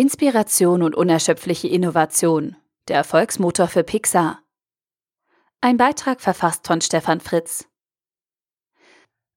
Inspiration 0.00 0.82
und 0.82 0.94
unerschöpfliche 0.94 1.68
Innovation. 1.68 2.56
Der 2.88 2.96
Erfolgsmotor 2.96 3.68
für 3.68 3.84
Pixar. 3.84 4.38
Ein 5.60 5.76
Beitrag 5.76 6.22
verfasst 6.22 6.66
von 6.66 6.80
Stefan 6.80 7.20
Fritz. 7.20 7.66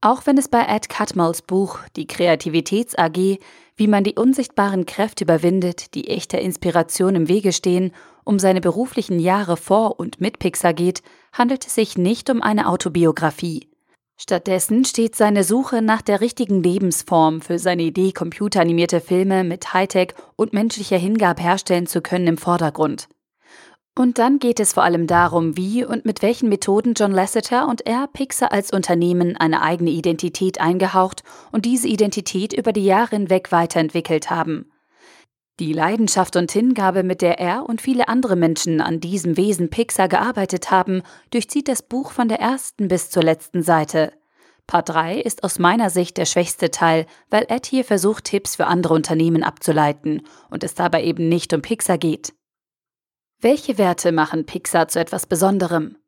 Auch 0.00 0.26
wenn 0.26 0.38
es 0.38 0.46
bei 0.46 0.64
Ed 0.64 0.88
Catmulls 0.88 1.42
Buch 1.42 1.80
Die 1.96 2.06
Kreativitäts 2.06 2.96
AG, 2.96 3.40
wie 3.74 3.88
man 3.88 4.04
die 4.04 4.14
unsichtbaren 4.14 4.86
Kräfte 4.86 5.24
überwindet, 5.24 5.92
die 5.96 6.06
echter 6.06 6.40
Inspiration 6.40 7.16
im 7.16 7.26
Wege 7.26 7.52
stehen, 7.52 7.90
um 8.22 8.38
seine 8.38 8.60
beruflichen 8.60 9.18
Jahre 9.18 9.56
vor 9.56 9.98
und 9.98 10.20
mit 10.20 10.38
Pixar 10.38 10.72
geht, 10.72 11.02
handelt 11.32 11.66
es 11.66 11.74
sich 11.74 11.98
nicht 11.98 12.30
um 12.30 12.40
eine 12.40 12.68
Autobiografie. 12.68 13.73
Stattdessen 14.16 14.84
steht 14.84 15.16
seine 15.16 15.42
Suche 15.42 15.82
nach 15.82 16.00
der 16.00 16.20
richtigen 16.20 16.62
Lebensform 16.62 17.40
für 17.40 17.58
seine 17.58 17.82
Idee, 17.82 18.12
computeranimierte 18.12 19.00
Filme 19.00 19.42
mit 19.42 19.74
Hightech 19.74 20.14
und 20.36 20.52
menschlicher 20.52 20.98
Hingabe 20.98 21.42
herstellen 21.42 21.86
zu 21.86 22.00
können, 22.00 22.28
im 22.28 22.38
Vordergrund. 22.38 23.08
Und 23.96 24.18
dann 24.18 24.40
geht 24.40 24.58
es 24.58 24.72
vor 24.72 24.82
allem 24.82 25.06
darum, 25.06 25.56
wie 25.56 25.84
und 25.84 26.04
mit 26.04 26.20
welchen 26.22 26.48
Methoden 26.48 26.94
John 26.94 27.12
Lasseter 27.12 27.68
und 27.68 27.86
er 27.86 28.08
Pixar 28.08 28.50
als 28.50 28.72
Unternehmen 28.72 29.36
eine 29.36 29.62
eigene 29.62 29.90
Identität 29.90 30.60
eingehaucht 30.60 31.22
und 31.52 31.64
diese 31.64 31.86
Identität 31.86 32.52
über 32.52 32.72
die 32.72 32.84
Jahre 32.84 33.14
hinweg 33.16 33.52
weiterentwickelt 33.52 34.30
haben. 34.30 34.70
Die 35.60 35.72
Leidenschaft 35.72 36.34
und 36.34 36.50
Hingabe, 36.50 37.04
mit 37.04 37.22
der 37.22 37.38
er 37.38 37.68
und 37.68 37.80
viele 37.80 38.08
andere 38.08 38.34
Menschen 38.34 38.80
an 38.80 38.98
diesem 38.98 39.36
Wesen 39.36 39.70
Pixar 39.70 40.08
gearbeitet 40.08 40.72
haben, 40.72 41.02
durchzieht 41.30 41.68
das 41.68 41.82
Buch 41.82 42.10
von 42.10 42.26
der 42.28 42.40
ersten 42.40 42.88
bis 42.88 43.10
zur 43.10 43.22
letzten 43.22 43.62
Seite. 43.62 44.12
Part 44.66 44.88
3 44.88 45.20
ist 45.20 45.44
aus 45.44 45.60
meiner 45.60 45.90
Sicht 45.90 46.16
der 46.16 46.24
schwächste 46.24 46.72
Teil, 46.72 47.06
weil 47.30 47.46
Ed 47.48 47.66
hier 47.66 47.84
versucht, 47.84 48.24
Tipps 48.24 48.56
für 48.56 48.66
andere 48.66 48.94
Unternehmen 48.94 49.44
abzuleiten 49.44 50.22
und 50.50 50.64
es 50.64 50.74
dabei 50.74 51.04
eben 51.04 51.28
nicht 51.28 51.52
um 51.52 51.62
Pixar 51.62 51.98
geht. 51.98 52.34
Welche 53.40 53.78
Werte 53.78 54.10
machen 54.10 54.46
Pixar 54.46 54.88
zu 54.88 54.98
etwas 54.98 55.26
Besonderem? 55.26 55.98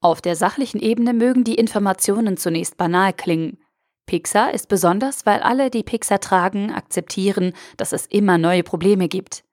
Auf 0.00 0.20
der 0.20 0.36
sachlichen 0.36 0.80
Ebene 0.80 1.14
mögen 1.14 1.44
die 1.44 1.54
Informationen 1.54 2.36
zunächst 2.36 2.76
banal 2.76 3.14
klingen, 3.14 3.63
Pixar 4.06 4.52
ist 4.52 4.68
besonders, 4.68 5.26
weil 5.26 5.40
alle, 5.40 5.70
die 5.70 5.82
Pixar 5.82 6.20
tragen, 6.20 6.70
akzeptieren, 6.70 7.52
dass 7.76 7.92
es 7.92 8.06
immer 8.06 8.38
neue 8.38 8.62
Probleme 8.62 9.08
gibt. 9.08 9.44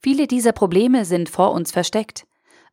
Viele 0.00 0.26
dieser 0.26 0.52
Probleme 0.52 1.04
sind 1.04 1.28
vor 1.28 1.52
uns 1.52 1.72
versteckt. 1.72 2.26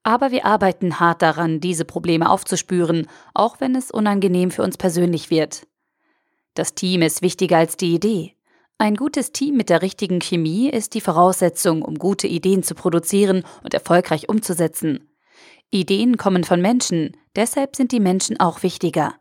Aber 0.03 0.31
wir 0.31 0.45
arbeiten 0.45 0.99
hart 0.99 1.23
daran, 1.23 1.59
diese 1.59 1.83
Probleme 1.83 2.29
aufzuspüren, 2.29 3.07
auch 3.33 3.59
wenn 3.59 3.75
es 3.75 3.89
unangenehm 3.89 4.51
für 4.51 4.61
uns 4.61 4.77
persönlich 4.77 5.31
wird. 5.31 5.67
Das 6.53 6.75
Team 6.75 7.01
ist 7.01 7.21
wichtiger 7.21 7.57
als 7.57 7.75
die 7.75 7.93
Idee. 7.95 8.35
Ein 8.77 8.95
gutes 8.95 9.31
Team 9.31 9.57
mit 9.57 9.69
der 9.69 9.81
richtigen 9.81 10.19
Chemie 10.21 10.69
ist 10.69 10.93
die 10.93 11.01
Voraussetzung, 11.01 11.81
um 11.81 11.97
gute 11.97 12.27
Ideen 12.27 12.61
zu 12.61 12.75
produzieren 12.75 13.43
und 13.63 13.73
erfolgreich 13.73 14.29
umzusetzen. 14.29 15.09
Ideen 15.71 16.17
kommen 16.17 16.43
von 16.43 16.61
Menschen, 16.61 17.17
deshalb 17.35 17.75
sind 17.75 17.91
die 17.91 17.99
Menschen 17.99 18.39
auch 18.39 18.63
wichtiger. 18.63 19.15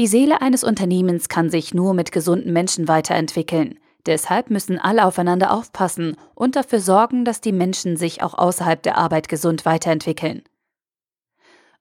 Die 0.00 0.06
Seele 0.06 0.40
eines 0.40 0.64
Unternehmens 0.64 1.28
kann 1.28 1.50
sich 1.50 1.74
nur 1.74 1.92
mit 1.92 2.10
gesunden 2.10 2.54
Menschen 2.54 2.88
weiterentwickeln. 2.88 3.78
Deshalb 4.06 4.48
müssen 4.48 4.78
alle 4.78 5.04
aufeinander 5.04 5.52
aufpassen 5.52 6.16
und 6.34 6.56
dafür 6.56 6.80
sorgen, 6.80 7.26
dass 7.26 7.42
die 7.42 7.52
Menschen 7.52 7.98
sich 7.98 8.22
auch 8.22 8.32
außerhalb 8.32 8.82
der 8.82 8.96
Arbeit 8.96 9.28
gesund 9.28 9.66
weiterentwickeln. 9.66 10.42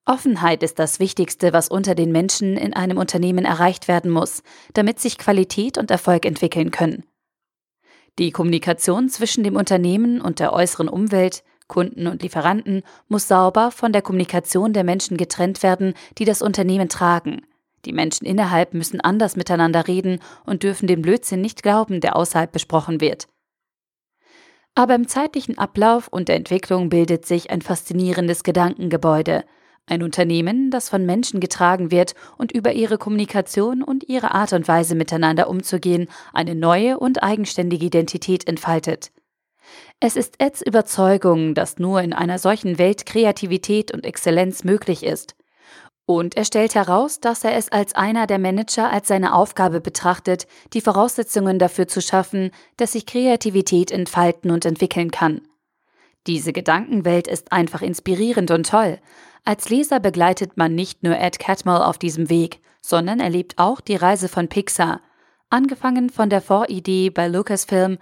Offenheit 0.03 0.63
ist 0.63 0.79
das 0.79 0.99
Wichtigste, 0.99 1.53
was 1.53 1.69
unter 1.69 1.95
den 1.95 2.11
Menschen 2.11 2.57
in 2.57 2.73
einem 2.73 2.97
Unternehmen 2.97 3.45
erreicht 3.45 3.87
werden 3.87 4.11
muss, 4.11 4.43
damit 4.73 4.99
sich 4.99 5.17
Qualität 5.17 5.77
und 5.77 5.89
Erfolg 5.89 6.25
entwickeln 6.25 6.71
können. 6.71 7.05
Die 8.17 8.31
Kommunikation 8.31 9.07
zwischen 9.07 9.45
dem 9.45 9.55
Unternehmen 9.55 10.19
und 10.19 10.41
der 10.41 10.51
äußeren 10.51 10.89
Umwelt, 10.89 11.45
Kunden 11.67 12.05
und 12.05 12.21
Lieferanten 12.21 12.83
muss 13.07 13.29
sauber 13.29 13.71
von 13.71 13.93
der 13.93 14.01
Kommunikation 14.01 14.73
der 14.73 14.83
Menschen 14.83 15.15
getrennt 15.15 15.63
werden, 15.63 15.93
die 16.17 16.25
das 16.25 16.41
Unternehmen 16.41 16.89
tragen. 16.89 17.43
Die 17.85 17.93
Menschen 17.93 18.25
innerhalb 18.25 18.73
müssen 18.73 19.01
anders 19.01 19.35
miteinander 19.35 19.87
reden 19.87 20.19
und 20.45 20.63
dürfen 20.63 20.87
den 20.87 21.01
Blödsinn 21.01 21.41
nicht 21.41 21.63
glauben, 21.63 22.01
der 22.01 22.15
außerhalb 22.15 22.51
besprochen 22.51 23.01
wird. 23.01 23.27
Aber 24.75 24.95
im 24.95 25.07
zeitlichen 25.07 25.57
Ablauf 25.57 26.07
und 26.07 26.29
der 26.29 26.35
Entwicklung 26.35 26.89
bildet 26.89 27.25
sich 27.25 27.51
ein 27.51 27.61
faszinierendes 27.61 28.43
Gedankengebäude. 28.43 29.43
Ein 29.87 30.03
Unternehmen, 30.03 30.69
das 30.69 30.87
von 30.87 31.05
Menschen 31.05 31.39
getragen 31.39 31.89
wird 31.89 32.13
und 32.37 32.51
über 32.51 32.73
ihre 32.73 32.97
Kommunikation 32.97 33.81
und 33.81 34.07
ihre 34.07 34.33
Art 34.33 34.53
und 34.53 34.67
Weise 34.67 34.93
miteinander 34.95 35.49
umzugehen 35.49 36.07
eine 36.31 36.53
neue 36.53 36.99
und 36.99 37.23
eigenständige 37.23 37.85
Identität 37.85 38.47
entfaltet. 38.47 39.11
Es 39.99 40.15
ist 40.15 40.35
Eds 40.39 40.61
Überzeugung, 40.61 41.55
dass 41.55 41.79
nur 41.79 42.01
in 42.01 42.13
einer 42.13 42.39
solchen 42.39 42.77
Welt 42.77 43.05
Kreativität 43.05 43.91
und 43.91 44.05
Exzellenz 44.05 44.63
möglich 44.63 45.03
ist. 45.03 45.35
Und 46.09 46.35
er 46.35 46.43
stellt 46.43 46.73
heraus, 46.73 47.19
dass 47.19 47.43
er 47.43 47.55
es 47.55 47.71
als 47.71 47.93
einer 47.93 48.25
der 48.25 48.39
Manager 48.39 48.89
als 48.89 49.09
seine 49.09 49.35
Aufgabe 49.35 49.79
betrachtet, 49.79 50.47
die 50.73 50.81
Voraussetzungen 50.81 51.59
dafür 51.59 51.87
zu 51.87 52.01
schaffen, 52.01 52.49
dass 52.77 52.93
sich 52.93 53.05
Kreativität 53.05 53.91
entfalten 53.91 54.49
und 54.49 54.65
entwickeln 54.65 55.11
kann. 55.11 55.41
Diese 56.25 56.51
Gedankenwelt 56.51 57.27
ist 57.27 57.51
einfach 57.51 57.83
inspirierend 57.83 58.49
und 58.49 58.67
toll. 58.67 58.97
Als 59.45 59.69
Leser 59.69 59.99
begleitet 59.99 60.57
man 60.57 60.73
nicht 60.73 61.03
nur 61.03 61.15
Ed 61.15 61.37
Catmull 61.37 61.83
auf 61.83 61.99
diesem 61.99 62.27
Weg, 62.31 62.59
sondern 62.81 63.19
erlebt 63.19 63.59
auch 63.59 63.79
die 63.79 63.95
Reise 63.95 64.29
von 64.29 64.47
Pixar, 64.47 65.01
angefangen 65.51 66.09
von 66.09 66.31
der 66.31 66.41
Voridee 66.41 67.11
bei 67.11 67.27
Lucasfilm, 67.27 67.99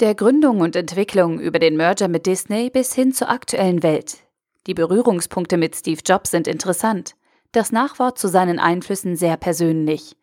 der 0.00 0.16
Gründung 0.16 0.58
und 0.60 0.74
Entwicklung 0.74 1.38
über 1.38 1.60
den 1.60 1.76
Merger 1.76 2.08
mit 2.08 2.26
Disney 2.26 2.68
bis 2.70 2.96
hin 2.96 3.12
zur 3.12 3.30
aktuellen 3.30 3.84
Welt. 3.84 4.24
Die 4.66 4.74
Berührungspunkte 4.74 5.56
mit 5.56 5.76
Steve 5.76 6.00
Jobs 6.04 6.32
sind 6.32 6.48
interessant 6.48 7.14
das 7.54 7.72
Nachwort 7.72 8.18
zu 8.18 8.28
seinen 8.28 8.58
Einflüssen 8.58 9.16
sehr 9.16 9.36
persönlich. 9.36 10.16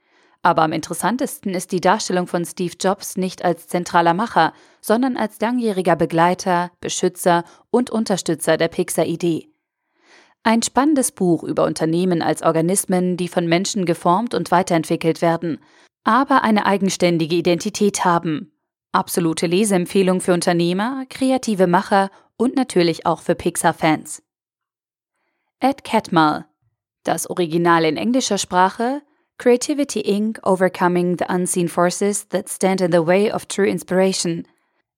Aber 0.44 0.64
am 0.64 0.72
interessantesten 0.72 1.54
ist 1.54 1.72
die 1.72 1.82
Darstellung 1.82 2.28
von 2.28 2.46
Steve 2.46 2.76
Jobs 2.80 3.16
nicht 3.16 3.46
als 3.46 3.68
zentraler 3.68 4.14
Macher, 4.14 4.54
sondern 4.82 5.16
als 5.16 5.40
langjähriger 5.40 5.96
Begleiter, 5.96 6.72
Beschützer 6.80 7.44
und 7.70 7.90
Unterstützer 7.90 8.58
der 8.58 8.68
Pixar-Idee. 8.68 9.50
Ein 10.44 10.64
spannendes 10.64 11.12
Buch 11.12 11.44
über 11.44 11.66
Unternehmen 11.66 12.24
als 12.24 12.42
Organismen, 12.42 13.16
die 13.16 13.28
von 13.28 13.46
Menschen 13.46 13.86
geformt 13.86 14.34
und 14.34 14.50
weiterentwickelt 14.50 15.22
werden, 15.22 15.60
aber 16.04 16.44
eine 16.44 16.66
eigenständige 16.66 17.36
Identität 17.36 18.04
haben. 18.04 18.52
Absolute 18.92 19.46
Leseempfehlung 19.46 20.20
für 20.20 20.34
Unternehmer, 20.34 21.06
kreative 21.10 21.68
Macher 21.68 22.10
und 22.38 22.56
natürlich 22.56 23.06
auch 23.06 23.22
für 23.22 23.36
Pixar-Fans. 23.36 24.24
Ed 25.60 25.84
Catmull 25.84 26.46
das 27.04 27.30
Original 27.30 27.86
in 27.86 27.98
englischer 27.98 28.38
Sprache 28.38 29.02
Creativity 29.38 30.02
Inc. 30.02 30.40
Overcoming 30.44 31.18
the 31.18 31.26
Unseen 31.28 31.68
Forces 31.68 32.28
That 32.28 32.48
Stand 32.48 32.82
in 32.82 32.92
the 32.92 33.06
Way 33.06 33.32
of 33.32 33.48
True 33.48 33.68
Inspiration. 33.68 34.48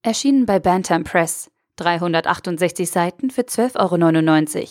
Erschienen 0.02 0.44
bei 0.44 0.58
Bantam 0.58 1.04
Press. 1.04 1.50
368 1.76 2.88
Seiten 2.90 3.30
für 3.30 3.42
12,99 3.42 4.58
Euro 4.58 4.68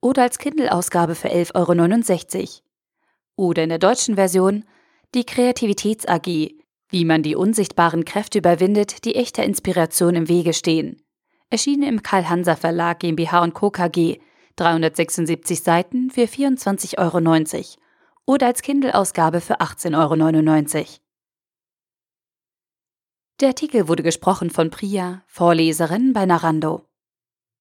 oder 0.00 0.22
als 0.22 0.38
Kindle-Ausgabe 0.38 1.14
für 1.14 1.28
11,69 1.28 2.38
Euro. 2.38 2.48
Oder 3.36 3.62
in 3.62 3.70
der 3.70 3.78
deutschen 3.78 4.14
Version 4.16 4.64
Die 5.14 5.24
Kreativitäts 5.24 6.06
AG, 6.06 6.26
wie 6.90 7.04
man 7.04 7.22
die 7.22 7.34
unsichtbaren 7.34 8.04
Kräfte 8.04 8.38
überwindet, 8.38 9.04
die 9.04 9.14
echter 9.14 9.42
Inspiration 9.42 10.14
im 10.14 10.28
Wege 10.28 10.52
stehen. 10.52 11.02
Erschienen 11.50 11.84
im 11.84 12.02
Karl-Hanser 12.02 12.56
Verlag 12.56 13.00
GmbH 13.00 13.48
Co. 13.50 13.70
KG 13.70 14.18
376 14.56 15.62
Seiten 15.62 16.10
für 16.10 16.22
24,90 16.22 16.98
Euro 16.98 17.18
oder 18.26 18.46
als 18.46 18.62
Kindle-Ausgabe 18.62 19.40
für 19.40 19.60
18,99 19.60 20.76
Euro. 20.76 20.86
Der 23.40 23.48
Artikel 23.48 23.88
wurde 23.88 24.02
gesprochen 24.02 24.50
von 24.50 24.70
Priya, 24.70 25.22
Vorleserin 25.26 26.12
bei 26.12 26.24
Narando. 26.24 26.86